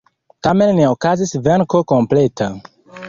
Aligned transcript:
Tamen 0.47 0.71
ne 0.79 0.87
okazis 0.93 1.35
venko 1.49 1.83
kompleta. 1.93 2.49